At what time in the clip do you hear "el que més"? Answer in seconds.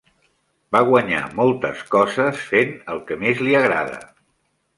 2.95-3.45